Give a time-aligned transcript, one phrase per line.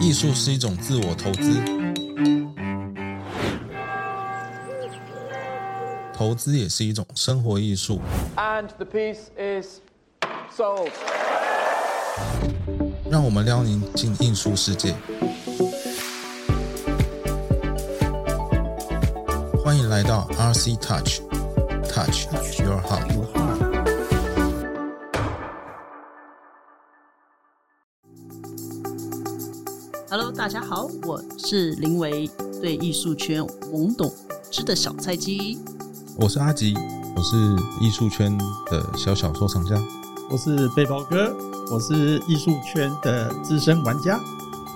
[0.00, 1.60] 艺术是一种自我投资，
[6.14, 8.00] 投资也是一种生活艺术。
[8.36, 9.80] And the piece is
[10.56, 10.90] sold.
[13.10, 14.94] 让我们撩您进艺术世界。
[19.64, 22.28] 欢迎来到 RC Touch，Touch
[22.60, 23.57] Your Heart。
[30.38, 32.30] 大家好，我是林维，
[32.62, 33.42] 对艺术圈
[33.72, 34.08] 懵懂
[34.52, 35.58] 知的小菜鸡。
[36.16, 36.76] 我是阿吉，
[37.16, 38.38] 我是艺术圈
[38.70, 39.74] 的小小收藏家。
[40.30, 41.34] 我是背包哥，
[41.72, 44.20] 我是艺术圈的资深玩家。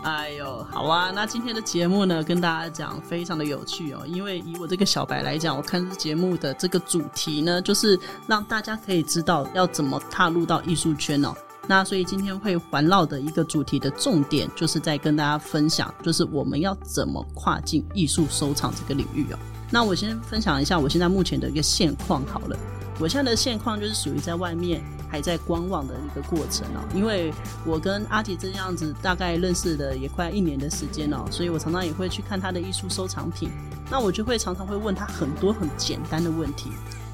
[0.03, 11.33] 哎呦，好啊，那今天的节目呢，跟大家讲非常的有趣哦，因为以我这个小白来讲，我看这节目的这个主题呢，就是让大家可以知道要怎么踏入到艺术圈哦。
[11.69, 19.39] 那所以今天会环绕的一个主题的重点，就是在跟大家分享，就是我们要怎么跨进艺术收藏这个领域哦。
[19.71, 22.57] 那我先分享一下我现在目前的一个现况好了。
[23.01, 27.33] 我现在的现况就是属于在外面还在观望的一个过程哦，因为
[27.65, 33.51] 我跟阿吉这样子大概认识的也快一年的时间哦，所以我常常也会去看他的艺术收藏品，
[33.91, 36.71] 那我就会常常会问他很多很简单的问题，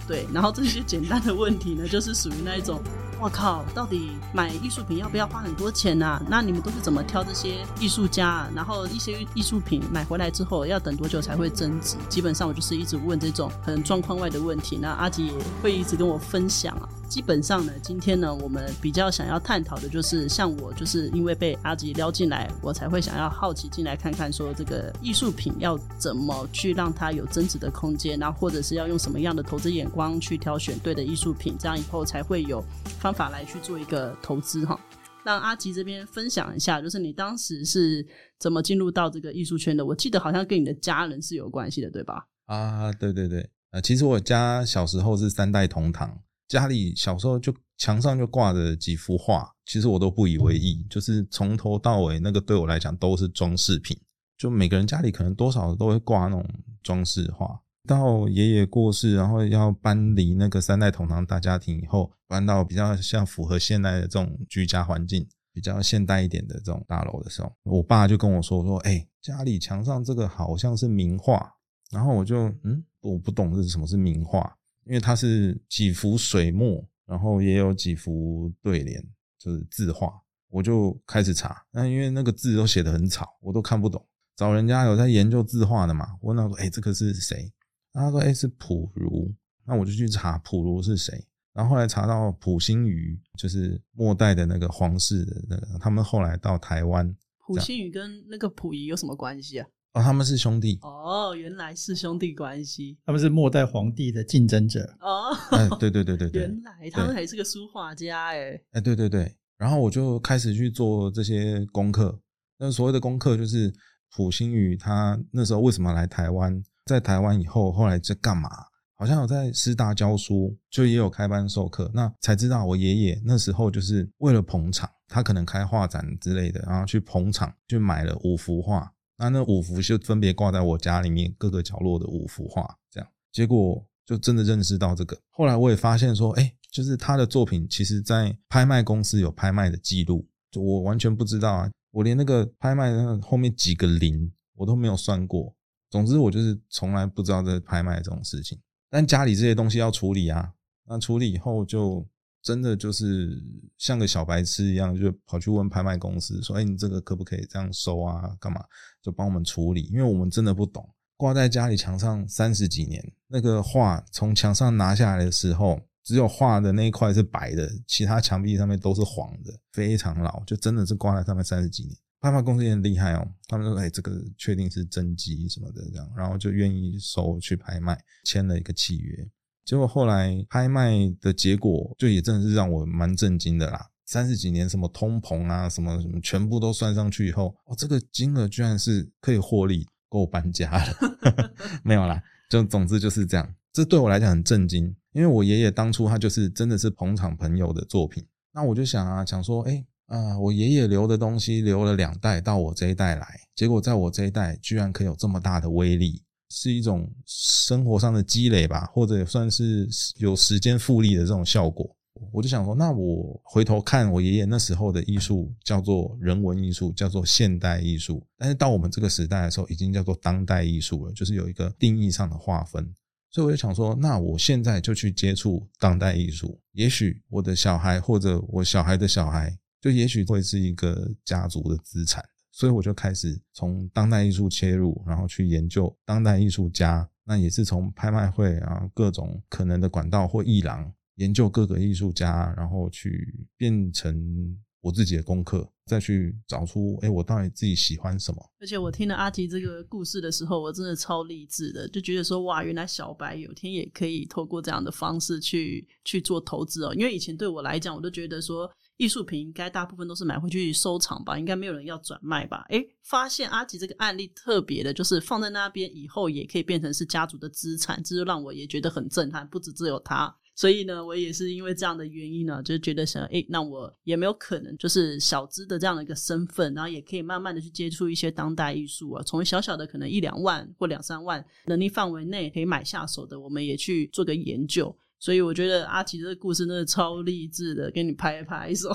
[0.06, 2.82] 对，然后这些简单的问题呢，就是属于那一种，
[3.20, 6.22] 我靠，到底买艺术品要不要花很多钱啊？
[6.28, 8.50] 那你们都是怎么挑这些艺术家啊？
[8.54, 11.96] 然后一些艺术品买回来之后要等多久才会增值？
[12.08, 16.88] 基本上我就是一直问这种很状况外的问题，那阿吉也会一直跟我分享啊。
[17.08, 32.62] 基本上呢，今天呢，我们比较想要探讨的就是，像我就是因为被阿吉撩进来，我才会想要好奇进来看看，说这个艺术品要怎么去让它有增值的空间，然后或者是要用什么样的投资眼光去挑选对的艺术品，这样以后才会有
[33.08, 34.78] 方法来去做一个投资哈。
[35.24, 38.06] 让阿吉这边分享一下，就是你当时是
[38.38, 39.84] 怎么进入到这个艺术圈的？
[39.84, 42.26] 我记得好像跟你的家人是有关系的，对吧？
[42.44, 53.98] 啊，对对对，呃，其实我家小时候是三代同堂，家里小时候就墙上就挂着几幅画，其实我都不以为意，就是从头到尾那个对我来讲都是装饰品，
[54.36, 56.46] 就每个人家里可能多少都会挂那种
[56.82, 57.58] 装饰画。
[57.88, 71.54] 到爷爷过世，然后要搬离那个三代同堂大家庭以后，搬到比较像符合现代的这种居家环境，比较现代一点的这种大楼的时候，我爸就跟我说说，哎、家里墙上这个好像是名画，
[71.90, 79.02] 然后我就嗯，我不懂这是什么是名画，因为它是几幅水墨，然后也有几幅对联，
[79.38, 80.12] 就是字画，
[80.50, 81.64] 我就开始查。
[81.72, 84.04] 那因为那个字都写得很草，我都看不懂。
[84.36, 87.52] 找人家有在研究字画的嘛，我问他说：“哎、这个是谁？”
[87.98, 89.28] 然后他说：“哎、是普如。”
[89.66, 91.26] 那我就去查普如是谁。
[91.52, 97.12] 然后后来查到普心瑜，就是末代的那个皇室的那个，他们后来到台湾，
[97.44, 99.66] 普信宇跟那个溥仪有什么关系啊？
[99.94, 100.78] 哦，他们是兄弟。
[100.82, 105.34] 哦，原来是兄弟关系他们是末代皇帝的竞争者，哦。
[105.50, 108.60] 哎，对对对对对， 原来他们还是个书画家哎。
[108.70, 112.16] 哎，对对对，然后我就开始去做这些功课。
[112.58, 113.74] 那所谓的功课就是
[114.14, 118.48] 普星宇他那时候为什么来台湾，在台湾以后后来在干嘛？
[118.94, 121.88] 好像有在师大教书，就也有开班授课。
[121.94, 128.92] 那才知道我爷爷那时候就是为了捧场，他可能开画展之类的，然后去捧场，就买了五幅画。
[129.18, 133.08] 那那五幅就分别挂在我家里面各个角落的五幅画，这样。
[133.30, 135.16] 结果就真的认识到这个。
[135.30, 145.54] 后来我也发现说，哎、就是他的作品，其实在拍卖公司有拍卖的记录，就我完全不知道啊，我连那个拍卖那后面几个零我都没有算过。
[145.90, 148.58] 总之，我就是从来不知道这拍卖这种事情。
[148.90, 150.52] 但家里这些东西要处理啊，
[150.86, 152.06] 那处理以后就
[152.42, 153.42] 真的就是
[153.76, 158.34] 像个小白痴一样，就跑去问拍卖公司说：“哎、你这个可不可以这样收啊？
[158.40, 158.64] 干嘛？”
[159.02, 160.88] 就帮我们处理，因为我们真的不懂。
[161.16, 171.96] 挂在家里墙上三十几年，那个画从墙上拿下来的时候，只有画的那一块是白的，其他墙壁上面都是黄的，非常老，就真的是挂在上面三十几年。
[172.20, 179.28] 拍卖公司也很厉害哦，他们说：“哎、这个确定是真迹什么的，这样，然后就愿意收去拍卖，签了一个契约。
[179.64, 183.90] 结果后来拍卖的结果，就也真的是让我蛮震惊的啦。
[184.06, 191.52] 三十几年什么通膨啊，什么什么，全部都算上去以后，哦，这个金额居然是可以获利，够搬家了。
[191.84, 193.54] 没有啦，就总之就是这样。
[193.70, 198.26] 这对我来讲很震惊，因为我爷爷当初他就是真的是捧场朋友的作品。
[198.52, 211.94] 那我就想啊，想说，哎、啊，我爷爷留的东西留了两代到我这一代来，结果在我这一代居然可以有这么大的威力，是一种生活上的积累吧，或者算是有时间复利的这种效果。
[212.32, 222.92] 我就想说，那我回头看我爷爷那时候的艺术叫做人文艺术，叫做现代艺术，但是到我们这个时代的时候，已经叫做当代艺术了，就是有一个定义上的划分。
[223.30, 232.24] 所以我就想说，那我现在就去接触当代艺术，也许我的小孩或者我小孩的小孩，就也许会是一个家族的资产。
[232.50, 237.08] 所以我就开始从当代艺术切入，然后去研究当代艺术家。
[237.24, 248.50] 那也是从拍卖会啊，各种可能的管道或艺廊，研究各个艺术家，然后去变成我自己的功课，再去找出，哎，我到底自己喜欢什么。
[248.58, 256.94] 而且我听了阿吉这个故事的时候，我真的超励志的，就觉得说，哇，原来小白有天也可以透过这样的方式去去做投资哦。
[256.94, 258.68] 因为以前对我来讲，我都觉得说。
[258.98, 262.66] 艺术品应该大部分都是买回去收藏吧，应该没有人要转卖吧？
[262.68, 269.46] 诶，发现阿吉这个案例特别的，就是放在那边以后也可以变成是家族的资产，这就让我也觉得很震撼。
[269.48, 284.92] 不止只有他，所以呢，我也是因为这样的原因呢，就觉得想，诶，那我也没有可能就是小资的这样的一个身份，然后也可以慢慢的去接触一些当代艺术啊，从小小的可能一两万或两三万能力范围内可以买下手的，我们也去做个研究。
[285.18, 288.88] 所以我觉得阿奇这个故事真的超励志的，给你拍拍手。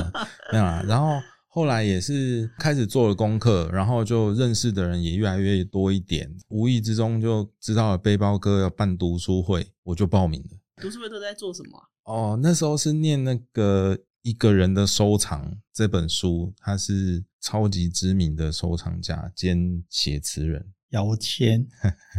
[0.52, 10.58] 没有啊，然后后来也是开始做了功课，然后就认识的人也越来越多一点，无意之中就知道了背包哥要办读书会，我就报名了。
[10.82, 11.78] 读书会都在做什么？
[12.04, 21.66] 哦，那时候是念那个一个人的收藏这本书，他是超级知名的收藏家兼写词人姚谦。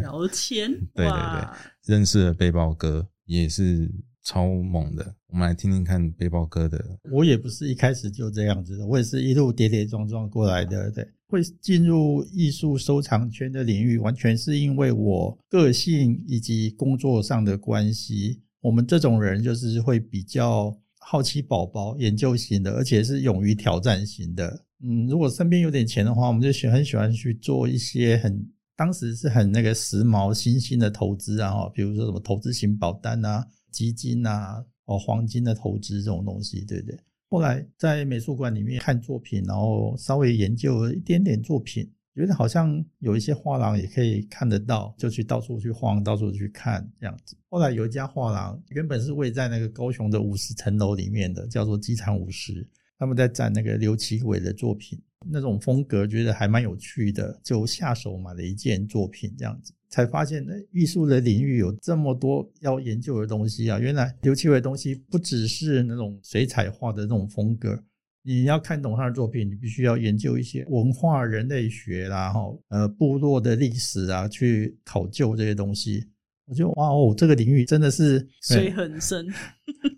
[0.03, 1.47] 姚谦， 对对对，
[1.85, 3.07] 认识了背包哥。
[3.25, 3.91] 也是
[4.23, 6.83] 超猛的，我们来听听看背包哥的。
[7.11, 10.89] 我也不是一开始就这样子的，我也是一路跌跌撞撞过来的。
[10.91, 18.41] 对，会进入艺术收藏圈的领域，完全是因为我个性以及工作上的关系。
[18.61, 24.65] 我们这种人就是会比较好奇宝宝、研究型的，而且是勇于挑战型的。
[24.83, 28.47] 嗯，如果身边有点钱的话，我们就喜很喜欢去做一些很。
[28.75, 36.99] 当时是很那个时髦新兴的投资啊，比如说什么投资型保单啊、基金啊、哦黄金的投资这种东西，对不对？
[37.29, 47.35] 后来在美术馆里面看作品，然后稍微研究一点点作品，觉得好像有一些画廊也可以看得到，就去到处去晃，到处去看这样子。
[47.49, 52.65] 后来有一家画廊，原本是位在那个高雄的五十层楼里面的，叫做机场五十，
[52.99, 55.01] 他们在展那个刘奇伟的作品。
[55.27, 63.79] 那种风格觉得还蛮有趣的，就下手买了一件作品，这样子才发现，艺术的领域有这么多要研究的东西啊！
[63.79, 67.83] 原来刘奇伟的东西不只是那种水彩画的那种风格，
[68.21, 76.05] 你要看懂他的作品，你必须要研究一些文化人类学啦，哈，呃，部落的历史啊，去考究这些东西。
[76.45, 79.25] 我觉得哇哦，这个领域真的是水很深，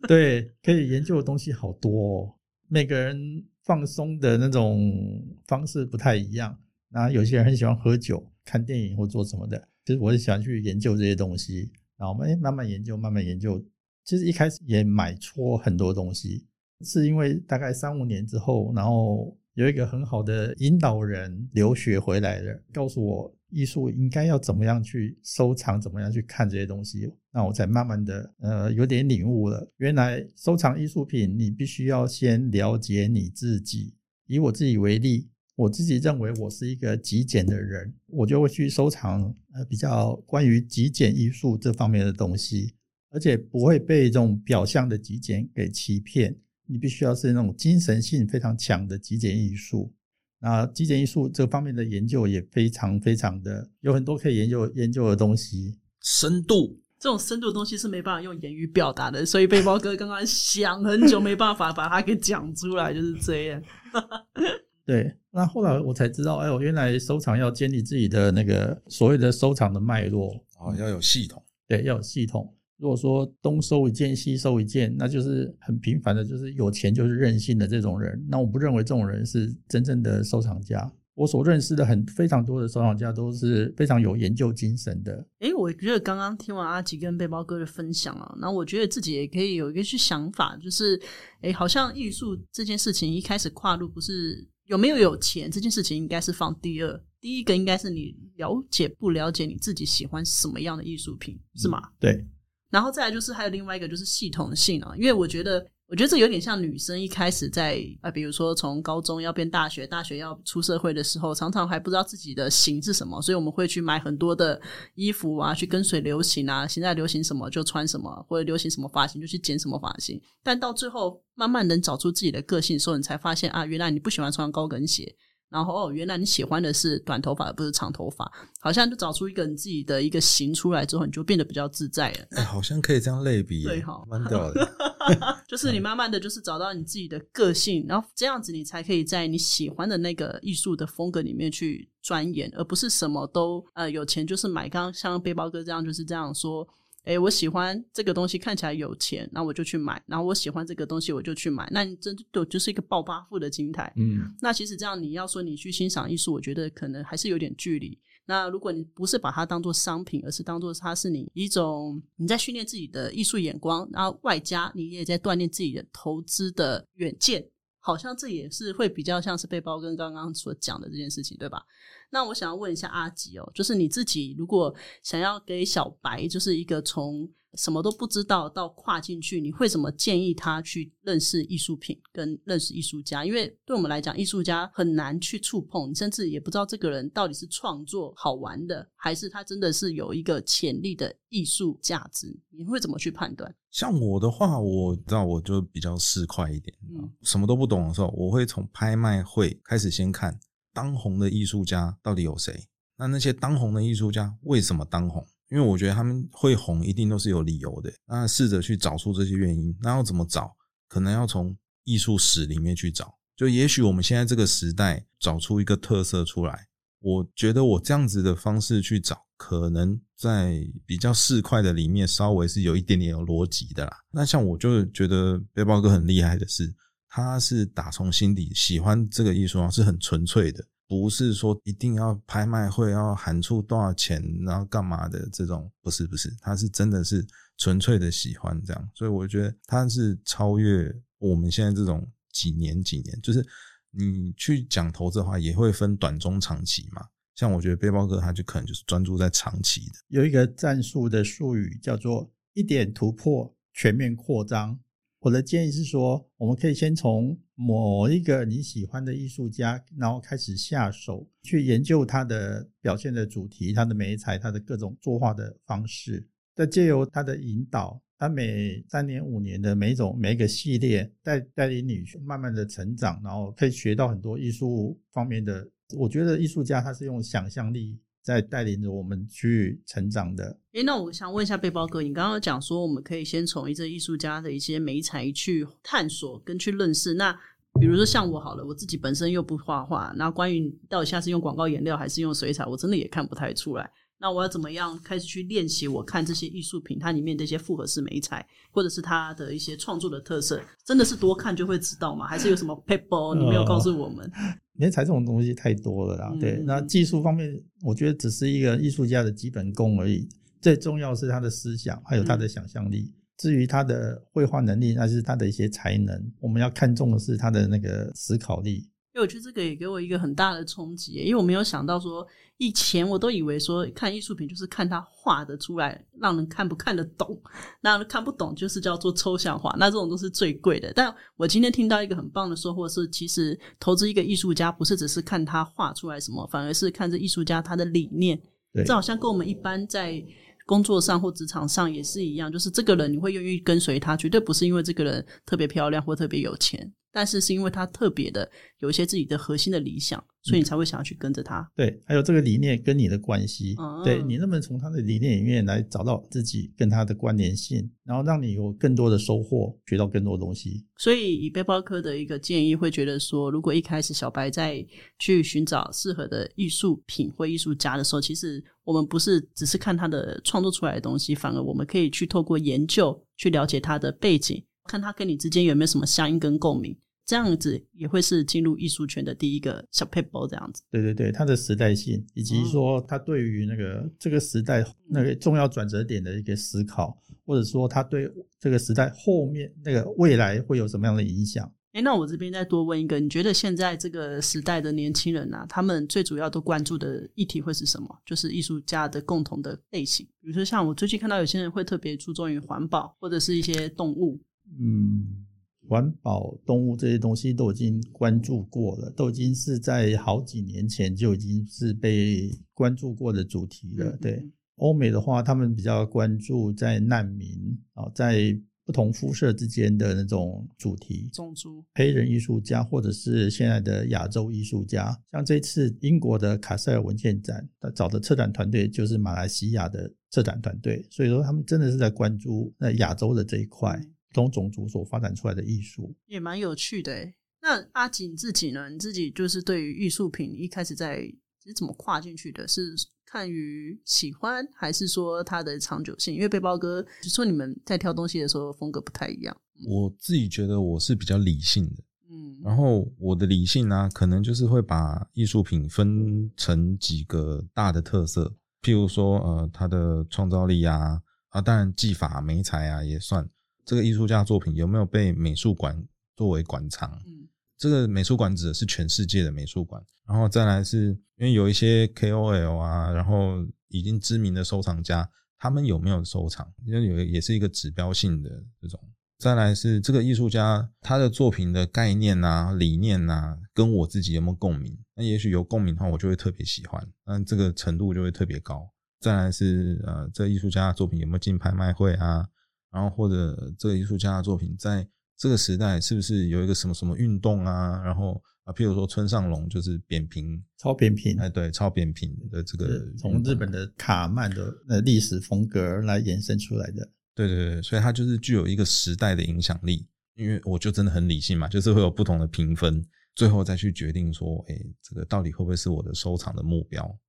[0.08, 2.36] 对，可以研究的东西好多，哦，
[2.70, 3.44] 每个人。
[3.68, 6.58] 放松的那种方式不太一样。
[6.90, 9.68] 那有些人很喜欢喝酒、看电影或做什么的。
[9.86, 11.70] 其实我也喜欢去研究这些东西。
[11.98, 13.64] 然后我们慢慢研究，慢慢研究。
[14.06, 16.46] 其实一开始也买错很多东西，
[16.86, 23.37] 是因为大概三五年之后，然后有一个很好的引导人留学回来的，告诉我。
[23.50, 27.10] 艺术应该要怎么样去收藏，怎么样去看这些东西？
[27.32, 29.72] 那我才慢慢的呃有点领悟了。
[29.78, 33.94] 原来收藏艺术品，你必须要先了解你自己。
[34.26, 42.74] 以我自己为例，我自己认为我是一个极简的人，我就会去收藏呃比较关于极简艺术这方面的东西，
[43.12, 46.36] 而且不会被这种表象的极简给欺骗。
[46.70, 49.94] 你必须要是那种精神性非常强的极简艺术。
[50.40, 63.62] 那极简艺术这方面的研究也非常非常的有很多可以研究研究的东西，深度这种深度的东西是没办法用言语表达的，所以背包哥刚刚想很久没办法把它给讲出来，就是这样。
[64.86, 70.30] 对，那后来我才知道，哎，我原来收藏要建立自己的那个所谓的收藏的脉络
[70.60, 72.54] 哦，要有系统，对，要有系统。
[72.78, 78.24] 如果说东收一件西收一件，那就是很平凡的，就是有钱就是任性的这种人。
[78.30, 80.92] 那我不认为这种人是真正的收藏家。
[81.16, 85.28] 我所认识的很非常多的收藏家都是非常有研究精神的。
[85.40, 91.02] 诶，我觉得刚刚听完阿吉跟背包哥的分享啊，那我觉得自己也可以有一个去想法，就是
[91.42, 101.82] 诶，好像艺术这件事情一开始跨入不是有没有有钱这件事情应该是放第二，第一个应该是你了解不了解你自己喜欢什么样的艺术品，是吗？
[102.00, 102.24] 对。
[102.70, 114.60] 然后再来就是还有另外一个就是系统性啊，因为我觉得我觉得这有点像女生一开始在啊，比如说从高中要变大学，大学要出社会的时候，常常还不知道自己的型是什么，所以我们会去买很多的
[114.96, 120.22] 衣服啊，去跟随流行啊，现在流行什么就穿什么，或者流行什么发型就去剪什么发型。
[120.44, 125.16] 但到最后慢慢能找出自己的个性的时候，你才发现啊，原来你不喜欢穿高跟鞋。
[125.50, 132.26] 然后哦，原来你喜欢的是短头发而不是长头发，好像就找出一个你自己的一个型出来之后，你就变得比较自在了。
[132.32, 134.68] 哎，好像可以这样类比，对哈，蛮屌的。
[135.48, 144.68] 就是你慢慢的就是找到你自己的个性，然后这样子你才可以在你喜欢的那个艺术的风格里面去钻研，而不是什么都呃有钱就是买。
[144.68, 146.68] 刚刚像背包哥这样就是这样说。
[147.08, 150.02] 哎，我喜欢这个东西，看起来有钱，那我就去买。
[150.06, 151.66] 然后我喜欢这个东西，我就去买。
[151.72, 153.92] 那你真就就是一个暴发户的心态。
[153.96, 157.98] 嗯，那其实这样，你要说你去欣赏艺术，我觉得可能还是有点距离。
[158.26, 167.42] 那如果你不是把它当做商品，而是当做它是你一种你在训练自己的艺术眼光，然后外加你也在锻炼自己的投资的远见。
[167.88, 171.64] 好像这也是会比较像是背包跟刚刚所讲的这件事情，对吧？
[172.10, 177.26] 那我想要问一下阿吉哦，就是你自己如果想要给小白，就是一个从
[177.56, 183.26] 什么都不知道到跨进去，你会怎么建议他去认识艺术品跟认识艺术家？
[183.26, 192.28] 因为对我们来讲，艺术家很难去触碰，甚至也不知道这个人到底是创作好玩的，还是他真的是有一个潜力的艺术价值？
[192.50, 193.54] 你会怎么去判断？
[193.72, 200.40] 像我的话，我知道我就比较市侩一点，嗯什么都不懂的时候，我会从拍卖会开始先看
[200.74, 202.68] 当红的艺术家到底有谁。
[202.98, 205.26] 那那些当红的艺术家为什么当红？
[205.50, 207.92] 因为我觉得他们会红，一定都是有理由的。
[208.06, 210.56] 那试着去找出这些原因，那要怎么找？
[210.88, 213.18] 可能要从艺术史里面去找。
[213.36, 216.68] 就也许我们现在这个时代找出一个特色出来，
[217.00, 223.98] 我觉得我这样子的方式去找，可能在比较市侩的里面，稍微是有一点点有逻辑的啦。
[224.12, 226.74] 那像我就觉得背包哥很厉害的是，
[227.08, 230.66] 他是打从心底喜欢这个艺术啊，是很纯粹的。
[230.88, 237.28] 不是说一定要拍卖会要喊出多少钱，然后干嘛的这种，不是不是，他是真的是
[237.58, 243.46] 纯粹的喜欢这样，所以我觉得他是超越我们现在这种几年几年，就是
[243.92, 247.06] 你去讲投资的话，也会分短中长期嘛。
[247.36, 254.80] 像我觉得背包哥他就可能就是专注在长期的，有一个战术的术语叫做一点突破，全面扩张。
[255.20, 275.68] 我的建议是说，我们可以先从某一个你喜欢的艺术家，然后开始下手去研究他的表现的主题、他的美彩、他的各种作画的方式，再借由他的引导，他每三年、五年的每一种每一个系列，带带领你去慢慢的成长，然后可以学到很多艺术方面的。
[275.98, 278.00] 我觉得艺术家他是用想象力。
[278.28, 280.60] 在带领着我们去成长的。
[280.74, 287.14] 诶，那我想问一下背包哥，你刚刚讲说我们可以先从一些艺术家的一些美彩去探索跟去认识。
[287.14, 287.32] 那
[287.80, 293.90] 比如说像我好了，我自己本身又不画画，那关于到底下次用广告颜料还是用水彩，我真的也看不太出来。
[294.20, 295.88] 那我要怎么样开始去练习？
[295.88, 302.26] 我看这些艺术品，它里面的一些复合式美彩，或者是它的一些创作的特色，真的是多看就会知道吗？
[302.28, 304.30] 还是有什么 paper 你没有告诉我们？
[304.80, 306.62] 美彩这种东西太多了啦，对。
[306.66, 310.28] 那技术方面，我觉得只是一个艺术家的基本功而已。
[310.62, 313.14] 最重要是他的思想，还有他的想象力。
[313.38, 316.20] 至于他的绘画能力，那是他的一些才能。
[316.40, 318.90] 我们要看重的是他的那个思考力。
[319.18, 322.24] 因为我觉得这个也给我一个很大的冲击，因为我没有想到说，
[322.58, 327.36] 以前我都以为说看艺术品就是看他画的出来，让人看不看得懂，
[327.82, 330.94] 那看不懂就是叫做抽象画，那这种都是最贵的。
[330.94, 338.40] 但我今天听到一个很棒的收获是，其实投资一个艺术家不是只是看他画出来什么，反而是看这艺术家他的理念。
[338.86, 340.24] 这好像跟我们一般在
[340.68, 346.94] 工作上或职场上也是一样，就是这个人你会愿意跟随他，绝对不是因为这个人特别漂亮或特别有钱。
[347.12, 348.50] 但是是因为他特别的
[348.80, 351.68] 有一些自己的核心的理想，所以你才会想要去跟着他。
[351.76, 360.86] 对，还有这个理念跟你的关系，对你能不能从他的理念里面来找到自己跟他的关联性，然后让你有更多的收获，学到更多东西。
[360.98, 364.86] 所以以背包客的一个建议，会觉得说，如果一开始小白在
[365.20, 376.98] 去寻找适合的艺术品或艺术家的时候，其实我们不是只是看他的创作出来的东西，反而我们可以去透过研究去了解他的背景，看他跟你之间有没有什么相应跟共鸣。
[377.26, 380.82] 这样子也会是进入艺术圈的第一个小 paper 这样子。
[380.90, 391.70] 对对对，他的时代性，以及说他对于那个这个时代那个重要转折点的一个思考，或者说他对这个时代后面那个未来会有什么样的影响？
[391.92, 398.08] 哎，那我这边再多问一个，你觉得现在这个时代的年轻人啊，他们最主要都关注的议题会是什么？
[398.26, 404.40] 就是艺术家的共同的类型，比如说像我最近看到有些人会特别注重于环保，或者是一些动物。
[404.80, 405.46] 嗯。
[405.90, 414.10] 环保、动物这些东西都已经关注过了，都已经是在好几年前就已经是被关注过的主题了。
[414.10, 417.48] 嗯对，欧美的话，他们比较关注在难民
[417.94, 421.30] 啊，在不同肤色之间的那种主题。
[421.32, 433.98] 种族黑人艺术家，或者是现在的亚洲艺术家，像这次英国的卡塞尔文献展，他找的策展团队就是马来西亚的策展团队，所以说他们真的是在关注那亚洲的这一块，
[434.38, 436.16] 同种族所发展出来的艺术。
[436.28, 437.34] 也蛮有趣的诶。
[437.60, 438.88] 那阿锦自己呢？
[438.88, 441.22] 你自己就是对于艺术品一开始在
[441.64, 442.68] 是怎么跨进去的？
[442.68, 442.94] 是
[443.26, 446.36] 看于喜欢，还是说它的长久性？
[446.36, 449.58] 因为背包哥就说你们在挑东西的时候风格不太一样。
[449.88, 463.50] 我自己觉得我是比较理性的，嗯，然后我的理性呢、可能就是会把艺术品分成几个大的特色，譬如说，呃，它的创造力啊，啊，当然技法、美材啊也算。
[463.88, 467.10] 这个艺术家作品有没有被美术馆作为馆藏？
[467.26, 475.30] 嗯这个美术馆指的是全世界的美术馆，然后再来是因为有一些 KOL 啊，然后已经知名的收藏家，
[475.60, 478.50] 他们有没有收藏，因为有也是一个指标性的
[478.82, 479.00] 这种。
[479.38, 484.98] 再来是这个艺术家他的作品的概念啊、理念啊，跟我自己有没有共鸣？
[485.16, 488.90] 那也许有共鸣的话，我就会特别喜欢，那这个程度就会特别高。
[489.20, 492.48] 再来是呃，这个艺术家的作品有没有进拍卖会啊？
[492.92, 498.02] 然后或者这个艺术家的作品在这个时代是不是有一个什么什么运动啊？
[498.04, 507.10] 然后啊，譬如说村上隆就是扁平，超扁平，哎，对，超扁平的这个从日本的卡曼的呃历史风格来延伸出来的。
[507.36, 510.08] 对对对，所以它就是具有一个时代的影响力。
[510.36, 513.04] 因为我就真的很理性嘛，就是会有不同的评分，
[513.34, 517.20] 最后再去决定说，哎，这个到底会不会是我的收藏的目标？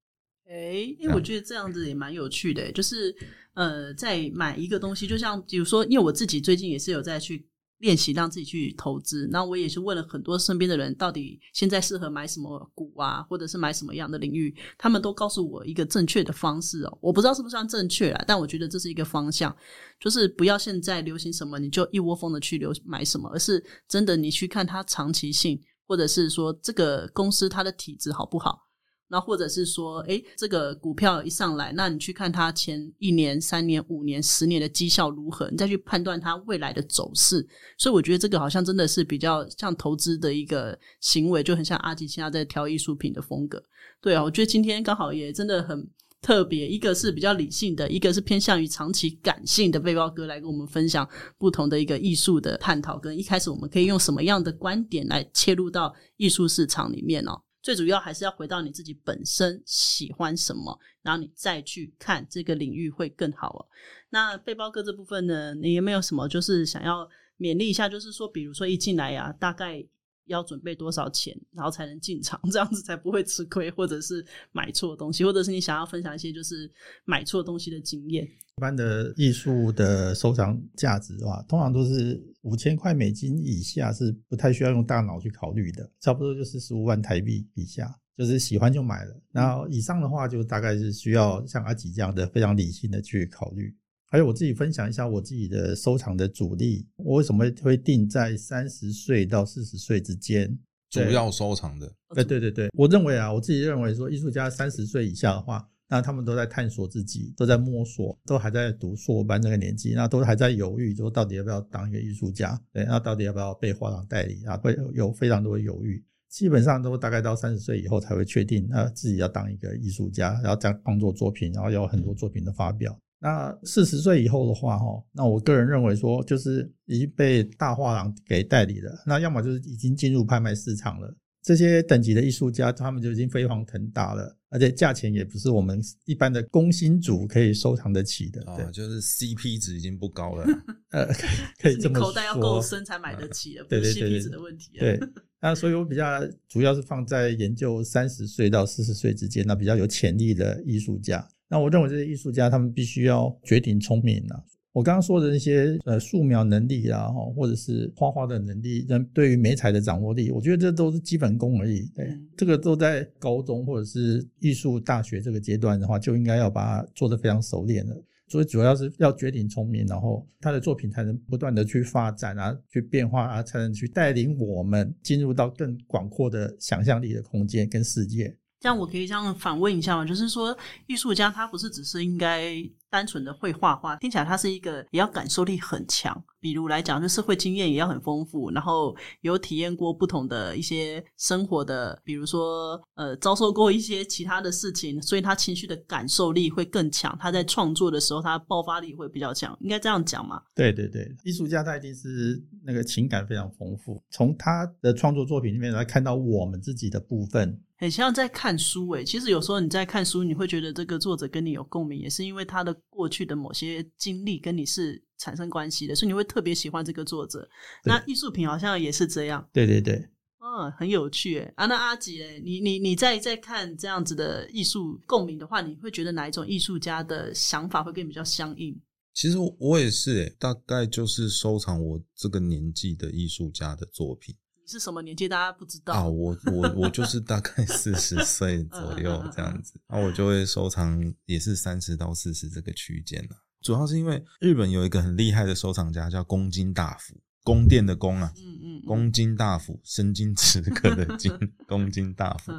[0.69, 3.15] 诶，因为我觉得这样子也蛮有趣的，就是
[3.55, 7.47] 呃，在买一个东西，就像比如说，因为我自己最近也是有在去
[7.79, 19.57] 练习让自己去投资，那我也是问了很多身边的人，到底现在适合买什么股啊，或者是买什么样的领域，他们都告诉我一个正确的方式哦，我不知道是不是算正确啦，但我觉得这是一个方向，
[20.01, 28.68] 就是不要现在流行什么你就一窝蜂的去流买什么，而是真的你去看它长期性，或者是说这个公司它的体质好不好。
[29.11, 37.47] 那或者是说，诶，这个股票一上来，那你去看它前一年、三年、五年、十年的绩效如何，你再去判断它未来的走势。
[37.79, 43.63] 所以我觉得这个好像真的是比较像投资的一个行为，就很像阿吉现在在挑艺术品的风格。
[44.01, 45.89] 对啊，我觉得今天刚好也真的很
[46.21, 57.41] 特别，一个是比较理性的，一个是偏向于长期感性的背包哥来跟我们分享不同的一个艺术的探讨，跟一开始我们可以用什么样的观点来切入到艺术市场里面哦。
[57.69, 63.61] 最主要还是要回到你自己本身喜欢什么，然后你再去看这个领域会更好哦。
[64.09, 67.07] 那背包哥这部分呢，你有没有什么就是想要
[67.39, 67.87] 勉励一下？
[67.87, 69.87] 就是说，比如说一进来呀、大概
[70.25, 76.73] 要准备多少钱，然后才能进场，这样子才不会吃亏，或者是买错东西，或者是你想要分享一些就是
[77.05, 78.25] 买错东西的经验。
[78.25, 82.19] 一般的艺术的收藏价值的话，通常都是
[82.49, 89.21] 五千块美金以下是不太需要用大脑去考虑的，差不多就是十五万台币以下，就是喜欢就买了。
[89.33, 93.75] 然后以上的话，就大概是需要像阿吉这样的非常理性的去考虑。
[94.11, 100.59] 还有我自己分享一下我自己的收藏的主力，我为什么会定在三十岁到四十岁之间？
[100.89, 116.05] 主要收藏的，对对对对，我认为啊，我自己认为说，艺术家三十岁以下的话，那他们都在探索自己，都在摸索，都还在读硕班这个年纪，那都还在犹豫，说到底要不要当一个艺术家，对，那到底要不要被画廊代理啊，会有非常多的犹豫。
[116.29, 122.95] 基本上都大概到三十岁以后才会确定，那自己要当一个艺术家，然后这样创作作品，然后有很多作品的发表。
[123.19, 131.13] 那四十岁以后的话，哈，那我个人认为说，就是已经被大画廊给代理了，那要么就是已经进入拍卖市场了。
[131.43, 138.43] 这些等级的艺术家，他们就已经飞黄腾达了，而且价钱也不是我们一般的工薪族可以收藏得起的。
[138.57, 140.47] 对啊，，就是 CP 值已经不高了。
[140.91, 142.09] 呃，可以可以这么说。
[142.09, 144.81] 口袋要够深才买得起的，不是对对对 CP 值的问题、啊。
[144.81, 145.01] 对，
[145.41, 151.27] 那所以我比较主要是放在研究三十岁到四十岁之间，那比较有潜力的艺术家。
[151.49, 154.43] 那我认为这些艺术家他们必须要绝顶聪明啊。
[154.73, 161.91] 我刚刚说的那些呃素描能力啊，哈，或者是画画的能力，人对于美彩的掌握力，我觉得这都是基本功而已。
[161.95, 167.97] 对，嗯这个都在高中或者是艺术大学这个阶段的话，就应该要把它做得非常熟练了。
[168.31, 178.37] 所以主要是要绝顶聪明，然后他的作品才能不断的去发展啊，去变化啊，才能去带领我们进入到更广阔的想象力的空间跟世界。
[178.61, 180.05] 这样我可以这样反问一下吗？
[180.05, 180.55] 就是说，
[180.89, 182.55] 艺术家他不是只是应该
[182.91, 200.43] 单纯的会画画，听起来他是一个也要感受力很强，比如来讲，就社会经验也要很丰富，然后有体验过不同的一些生活的，比如说呃遭受过一些其他的事情，所以他情绪的感受力会更强，他在创作的时候他爆发力会比较强，应该这样讲嘛？
[200.55, 207.61] 对对对，艺术家他一定是那个情感非常丰富，从他的创作作品里面来看到我们自己的部分。
[207.81, 217.49] 很像在看书诶，其实有时候你在看书，你会觉得这个作者跟你有共鸣，也是因为他的过去的某些经历跟你是产生关系的，所以你会特别喜欢这个作者。
[217.85, 219.49] 那艺术品好像也是这样。
[219.53, 219.95] 对对对，
[220.41, 221.53] 嗯，很有趣诶。
[221.57, 228.81] 啊，那阿吉诶，你你你在在看这样子的艺术共鸣的话，你会觉得哪一种艺术家的想法会跟你比较相应？
[229.15, 234.35] 其实我也是诶，大概就是收藏我这个年纪的艺术家的作品。
[234.69, 235.27] 是什么年纪？
[235.27, 236.05] 大家不知道啊。
[236.07, 243.37] 我我我就是大概四十岁左右这样子，那我就会收藏，也是三十到四十这个区间了。
[243.63, 251.33] 主要是因为日本有一个很厉害的收藏家，叫宫津大辅，宫殿的宫啊，嗯嗯，宫津大辅，生津止渴的金，
[251.67, 252.53] 宫津大辅。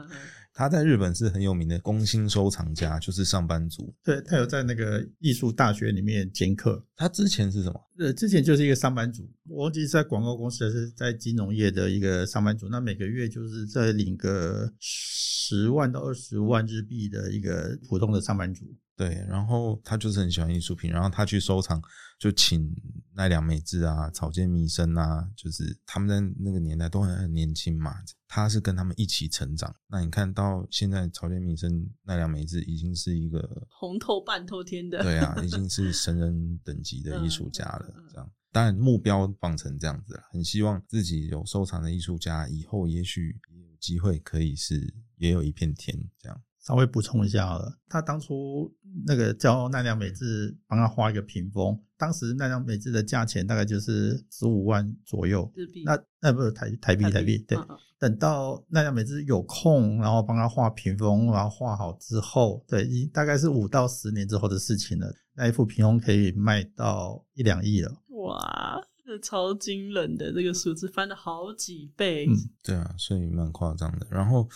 [0.51, 3.95] 他在日本是很有名的工薪收藏家，就是上班族。
[4.03, 6.83] 对他有在那个艺术大学里面兼课。
[6.97, 7.79] 他之前是什么？
[7.99, 9.29] 呃，之前就是一个上班族。
[9.49, 12.69] 我忘记是在广告公司还是在金融业的一个上班族。
[12.69, 18.65] 那每个月就是在领个十万到二十万日币的一个普通的上班族。
[18.95, 21.81] 对，然后他就是很喜欢艺术品，然后他去收藏，
[22.19, 22.69] 就请
[23.13, 27.95] 奈良美智啊、草间弥生啊，就是他们在那个年代都很很年轻嘛，
[28.27, 29.73] 他是跟他们一起成长。
[29.87, 37.88] 那你看到现在草间弥生、奈良美智已经是一个红透半透天的，对啊，已经 是神人等级的艺术家了。
[38.09, 46.41] 这样，当然目标放成这样子了，很希望自己有收藏的艺术家，以后也许也有机会可以是也有一片天这样。
[46.69, 48.71] 稍微补充一下好了，他当初
[49.07, 55.51] 那个叫奈良美智帮他画一个屏风，当时奈良美智的价钱大概就是十五万左右。
[55.83, 57.57] 那那不是台台币台币对。
[57.97, 65.11] 等到奈良美智有空，然后帮他画屏风，然后画好之后，对，大概是五到十年之后的事情了。
[65.35, 67.91] 那一幅屏风可以卖到一两亿了。
[68.09, 72.27] 哇，这超惊人的这个数字，翻了好几倍。
[72.27, 74.07] 嗯，对啊，所以蛮夸张的。
[74.11, 74.47] 然后。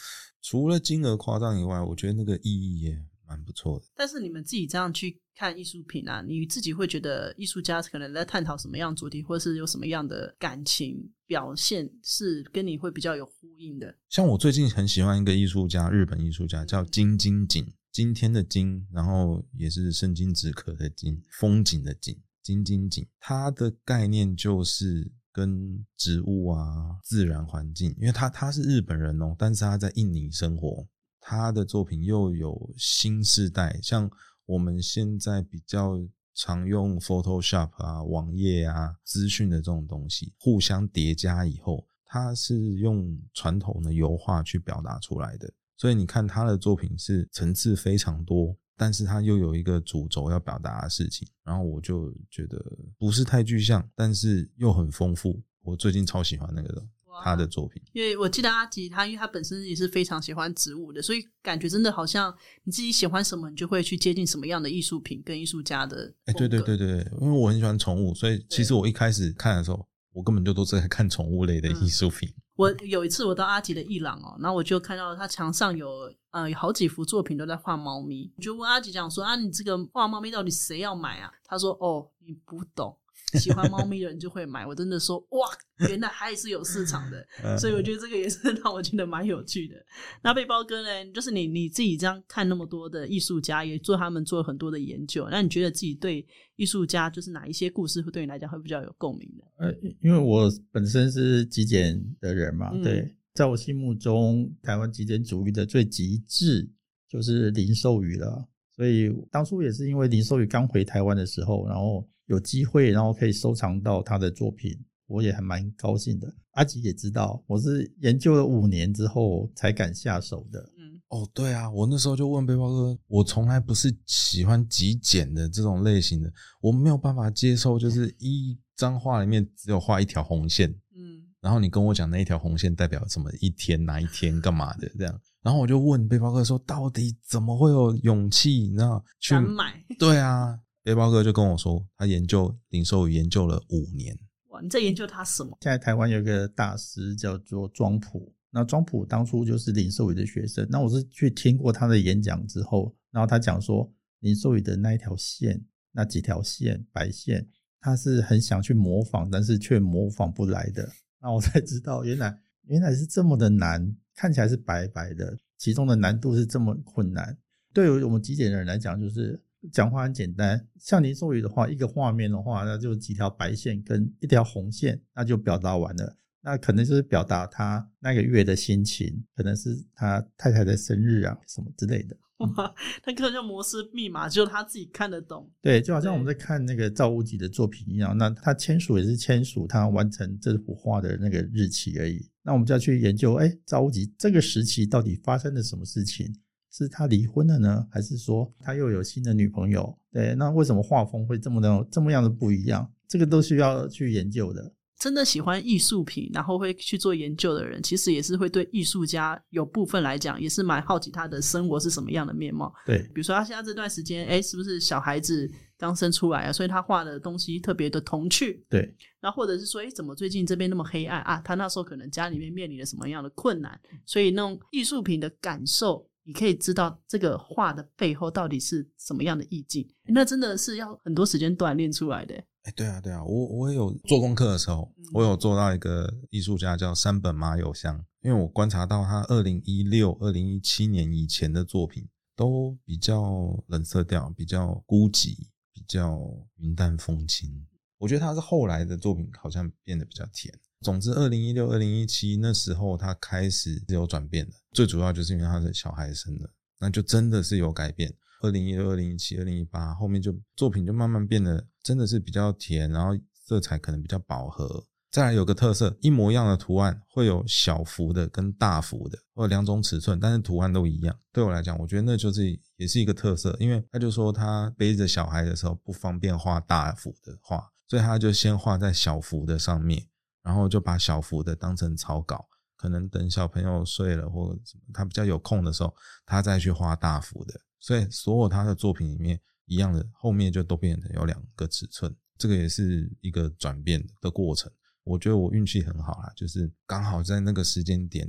[0.46, 3.86] 除了金额夸张以外，我觉得那个意义也蛮不错的。
[3.96, 13.96] 但是你们自己这样去看艺术品啊，你自己会觉得艺术家可能在探讨什么样主题，或是有什么样的感情表现，是跟你会比较有呼应的？
[14.10, 25.12] 像我最近很喜欢一个艺术家，日本艺术家叫金金井，今天的金，然后也是生津止渴的金，风景的景，金金景，它的概念就是。
[25.36, 30.88] 跟植物啊，自然环境，因为他他是日本人哦，但是他在印尼生活，
[31.20, 34.08] 他的作品又有新时代，像
[34.46, 36.00] 我们现在比较
[36.36, 48.56] 常用 Photoshop 啊、网页啊、资讯的这种东西，互相叠加以后，他是用传统的油画去表达出来的，所以你看他的作品是层次非常多。
[48.78, 52.64] 但是他又有一个主轴要表达的事情，然后我就觉得
[52.98, 55.42] 不是太具象，但是又很丰富。
[55.62, 56.86] 我最近超喜欢那个的
[57.24, 66.14] 他的作品，因为我记得阿吉他，因为他本身也是非常喜欢植物的，所以感觉真的好像你自己喜欢什么，你就会去接近什么样的艺术品跟艺术家的。
[66.26, 72.28] 哎，对对对对对，因为我很喜欢宠物，所以其实我一开始看的时候，我根本就都是在看宠物类的艺术品。
[72.56, 81.32] 我有一次我到阿吉的伊朗哦，然后我就看到他墙上有呃有好几幅作品都在画猫咪，我就问阿吉讲说啊，你这个画猫咪到底谁要买啊？
[81.44, 82.96] 他说哦，你不懂。
[83.40, 85.48] 喜欢猫咪的人就会买，我真的说 哇，
[85.90, 89.76] 原来还是有市场的，所以我觉得这个也是让我觉得蛮有趣的。
[90.24, 99.44] 那背包哥呢，就是你你自己这样看那么多的艺术家，也做他们做了很多的研究，那你觉得自己对艺术家就是哪一些故事会对你来讲会比较有共鸣的？
[99.58, 106.70] 呃，因为我本身是极简的人嘛，对，在我心目中，台湾极简主义的最极致
[107.10, 112.08] 就是林寿宇了，所以当初也是因为林寿宇刚回台湾的时候，然后。
[112.28, 116.34] 有机会，然后可以收藏到他的作品，我也还蛮高兴的。
[116.52, 120.60] 阿吉也知道，我是研究了五年之后才敢下手的。
[120.78, 126.32] 嗯，哦，对啊，我那时候就问背包哥，我从来不是喜欢极简的这种类型的，
[126.62, 130.70] 我没有办法接受，就是 一张画里面只有画一条红线。
[130.96, 133.32] 嗯，然后你跟我讲那一条红线代表什么？
[133.42, 135.22] 一天哪一天干嘛的这样？
[135.42, 138.52] 然后我就问背包哥说，到底怎么会有勇气？
[138.60, 139.84] 你知道去买？
[139.98, 140.60] 对啊。
[140.84, 144.20] 背包哥就跟我说，他研究零售研究了五年。
[144.50, 145.58] 哇，你在研究他什么？
[145.62, 150.68] 现在台湾有一个大师叫做庄普，那庄普当初就是零售语的学生。
[150.70, 157.48] 那我是去听过他的演讲之后，然后他讲说，林寿宇的那一条线，那几条线白线，
[157.80, 160.88] 他是很想去模仿，但是却模仿不来的。
[161.22, 167.38] 那我才知道，原来原来是这么的难，看起来是白白的，其中的难度是这么困难。
[167.74, 170.68] 对于我们极简的人来讲，就是讲话很简单。
[170.80, 176.18] 像林寿宇的话，一个画面的话，那就几条白线跟一条红线，那就表达完了。
[176.42, 182.18] 那可能就是表达他那个月的心情，可能是他太太的生日啊，什么之类的。
[182.58, 185.50] 哇，那个叫摩斯密码，只有他自己看得懂。
[185.62, 192.30] 对，就好像我们在看那个赵无极的作品一样，那他签署也是签署他完成这幅画的那个日期而已。
[192.42, 196.36] 那我们就要去研究，哎，赵无极这个时期到底发生了什么事情？
[196.74, 199.96] 是他离婚了呢，还是说他又有新的女朋友？
[200.12, 202.92] 对，那为什么画风会这么的这么样的不一样？
[203.08, 204.74] 这个都需要去研究的。
[205.00, 212.74] 真的喜欢艺术品，然后会去做研究的人，其实也是会对艺术家有部分来讲，也是蛮好奇他的生活是什么样的面貌。
[212.86, 216.54] 对，比如说他现在这段时间，哎，是不是小孩子刚生出来啊？
[216.54, 218.66] 所以他画的东西特别的童趣。
[218.70, 221.42] 对，然后或者是说，哎，怎么最近这边那么黑暗啊？
[221.44, 223.78] 他那时候可能家里面面临了什么样的困难？
[224.06, 229.88] 所以那种艺术品的感受，你可以知道这个画的背后到底是什么样的意境。
[230.06, 232.36] 那真的是要很多时间锻炼出来的。
[232.64, 242.08] 哎，对啊，对啊，我我也有做功课的时候，我有做到一个艺术家叫山本麻友香，因为我观察到他二零一六、二零一七年以前的作品
[242.38, 245.36] 都比较冷色调，比较孤寂，
[245.74, 246.18] 比较
[246.56, 247.68] 云淡风轻。
[247.98, 250.54] 我觉得他是后来的作品好像变得比较甜。
[250.84, 258.14] 总之，二零一六、二零一七那时候他开始是有转变的，最主要就是因为他的小孩生了，那就真的是有改变。
[258.42, 264.86] 二零一六、二零一七、二零一八，后面就作品就慢慢变得真的是比较甜，然后色彩可能比较饱和。
[265.10, 271.16] 再来有个特色，一模一样的图案会有小幅的跟大幅的，或两种尺寸，但是图案都一样。
[271.32, 280.04] 对我来讲，我觉得那就是也是一个特色，因为他就说他背着小孩的时候不方便画大幅的画，所以他就先画在小幅的上面，
[280.44, 284.56] 然后就把小幅的当成草稿，可能等小朋友睡了或
[284.94, 287.60] 他比较有空的时候，他再去画大幅的。
[287.80, 294.72] 所以所有他的作品里面一样的，后面就都变成有两个尺寸，这个也是一个转变的过程。
[295.04, 298.28] 我觉得我运气很好啦，就是刚好在那个时间点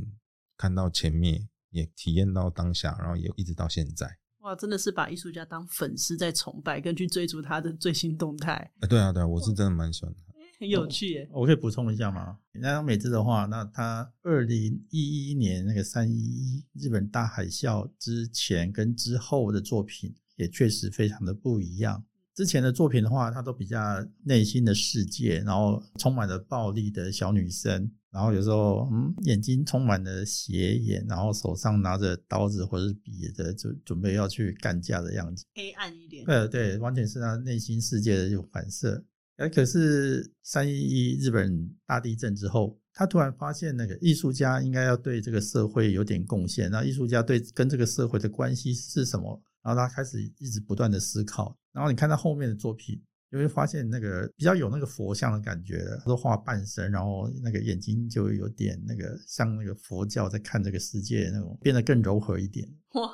[0.56, 4.18] 看到前面，也体验到当下，然后也一直到现在。
[4.40, 8.54] 哇，真的是把艺术家当粉丝在崇拜，跟去追逐他的最新动态。
[8.80, 10.33] 哎，对啊，对啊，我是真的蛮喜欢他。
[10.64, 11.28] 很有趣耶！
[11.30, 12.38] 我可以补充一下吗？
[12.52, 22.02] 那张美智的话，那他二零一一年那个三一一日本大海啸之前跟之后的作品，也确实非常的不一样。
[22.34, 23.78] 之前的作品的话，他都比较
[24.24, 36.24] 内心的世界，然后充满了暴力的小女生，然后有时候嗯眼睛充满了斜眼，然后手上拿着刀子或者是笔的，就准备要去干架的样子，黑暗一点。
[36.24, 39.04] 对对，完全是他内心世界的一种反射。
[39.36, 46.70] 哎，可是三一一日本大地震之后，他突然发现那个艺术家应该要对这个社会有点贡献。
[46.70, 49.42] 那艺术家对跟这个社会的关系是什么？
[49.62, 51.58] 然后他开始一直不断的思考。
[51.72, 62.68] 然后你看他后面的作品，你会发现那个比较有那个佛像的感觉的，都画半身，然后那个眼睛就有点那个像那个佛教在看这个世界那种，变得更柔和一点。
[62.92, 63.10] 哇！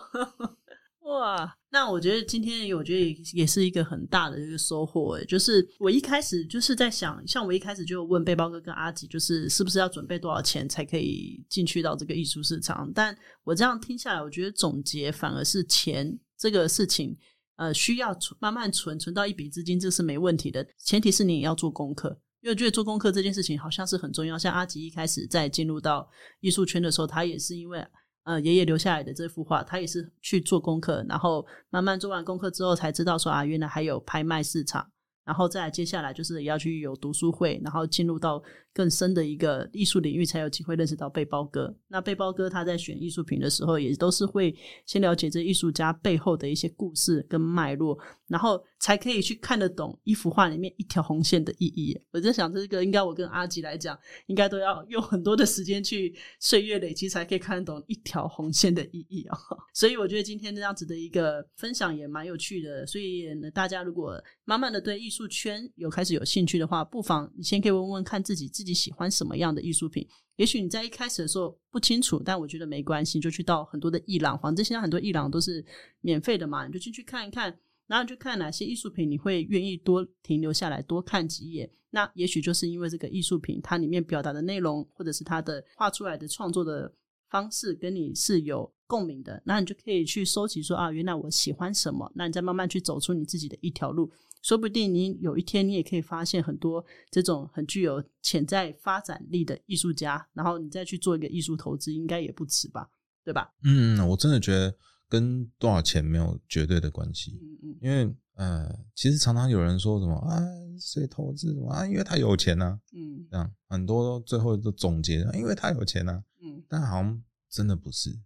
[1.11, 12.89] 哇，那我觉得今天我觉得也也是一个很大的一个收获诶，就是我一开始就是在想，像我一开始就问背包哥跟阿吉，就是是不是要准备多少钱才可以进去到这个艺术市场？
[12.95, 17.17] 但我这样听下来，我觉得总结反而是钱这个事情，
[17.57, 24.39] 呃，需要存慢慢存，存到一笔资金，这是没问题的，前提是你也要做功课，因为觉得做功课这件事情好像是很重要。
[24.39, 27.85] 像阿吉一开始在进入到艺术圈的时候，他也是因为。
[28.31, 34.89] 呃，爷爷留下来的这幅画，他也是去做功课，然后慢慢做完功课之后，才知道说啊，原来还有拍卖市场。
[35.25, 38.41] 然后再接下来就是要去有读书会，然后进入到
[38.73, 41.75] 更深的一个艺术领域，才有机会认识到背包哥。
[41.89, 44.55] 那背包哥他在选艺术品的时候，也都是会
[44.87, 51.97] 先了解这艺术家背后的一些故事跟脉络，然后才可以去看得懂一幅画里面一条红线的意义。
[52.11, 59.39] 我在想，这个应该我跟阿吉来讲，应该都要用很多的时间去岁月累积，才可以看得懂一条红线的意义啊。
[59.75, 62.85] 所以我觉得今天这样子的一个分享也蛮有趣的。
[62.85, 70.09] 所以，大家如果慢慢的对艺术，艺术圈有开始有兴趣的话，不妨你先可以问问看自己自己喜欢什么样的艺术品。
[70.37, 75.63] 也许你在一开始的时候不清楚，但我觉得没关系，就去到很多的艺廊，反正现在很多艺廊都是
[76.01, 77.55] 免费的嘛，你就进去看一看，
[77.91, 81.69] 然后就看哪些艺术品你会愿意多停留下来多看几眼。
[81.91, 86.95] 那也许就是因为这个艺术品它里面表达的内容，或者是它的画出来的创作的
[87.29, 94.13] 方式跟你是有共鸣的，那你就可以去收集说啊，原来我喜欢什么，那你再慢慢去走出你自己的一条路。
[94.41, 102.89] 说不定你有一天你也可以发现很多这种很具有潜在发展力的艺术家，然后你再去做一个艺术投资，应该也不迟吧？
[103.23, 103.53] 对吧？
[103.65, 104.75] 嗯，我真的觉得
[105.11, 107.79] 跟多少钱没有绝对的关系，嗯嗯。
[107.83, 110.41] 因为呃，其实常常有人说什么啊，
[110.79, 113.27] 谁投资什么啊，因为他有钱呢、嗯。
[113.29, 116.63] 这样很多最后都总结，因为他有钱呢、嗯。
[116.69, 118.19] 但好像真的不是。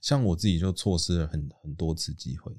[0.00, 2.52] 像我自己就错失了很很多次机会，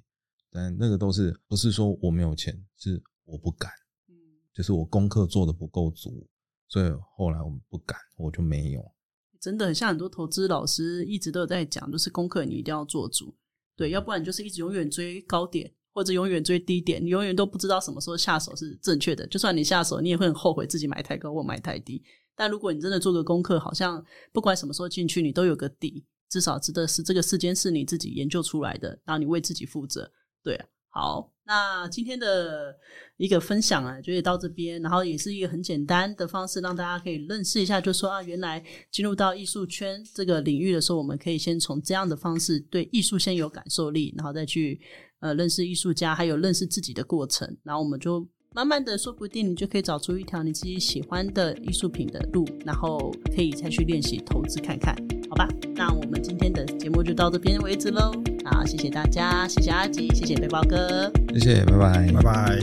[0.50, 3.70] 但那个都是不是说我没有钱，是我不敢，
[4.08, 4.16] 嗯。
[4.54, 6.26] 就是我功课做的不够足，
[6.70, 8.96] 所以后来我不敢，我就没有。
[9.40, 13.36] 真的很像很多投资老师一直都有在讲，就是功课你一定要做足，
[13.76, 19.26] 对，要不然就是一直永远追高点或者永远追低点，你永远都不知道什么时候下手是正确的。
[19.28, 22.04] 就算你下手，你也会很后悔自己买太高或买太低。
[22.36, 30.12] 但如果你真的做个功课，好像不管什么时候进去，你都有个底，至少值得是这个时间是你自己研究出来的，然后你为自己负责。
[30.44, 30.66] 对啊，
[30.98, 32.74] 好，那今天的
[33.18, 44.80] 一个分享啊，就也到这边，然后也是一个很简单的方式，让大家可以认识一下，就说啊，原来进入到艺术圈这个领域的时候，我们可以先从这样的方式对艺术先有感受力，然后再去
[45.20, 48.26] 呃认识艺术家，还有认识自己的过程，然后我们就
[48.56, 54.96] 慢慢的，说不定你就可以找出一条你自己喜欢的艺术品的路，然后可以再去练习投资看看，
[55.30, 55.46] 好吧？
[55.76, 58.14] 那我们今天的节目就到这边为止喽。
[58.46, 61.12] 好，谢谢大家，谢谢阿吉，谢谢背包哥。
[61.34, 62.60] 谢谢，拜拜，拜拜。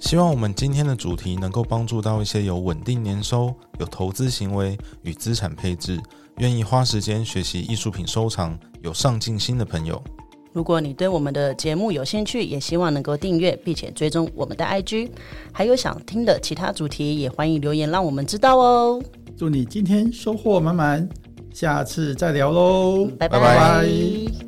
[0.00, 5.96] 希望我们今天的主题能够帮助到一些有稳定年收、有投资行为与资产配置，
[6.38, 10.02] 愿意花时间学习艺术品收藏、有上进心的朋友。
[10.54, 15.10] 如果你对我们的节目有兴趣，也希望能够订阅并且追踪我们的 IG，
[15.50, 19.02] 还有想听的其他主题，也欢迎留言让我们知道哦。
[19.36, 21.08] 祝你今天收获满满，
[21.52, 23.28] 下次再聊喽，拜。
[23.28, 24.43] 拜拜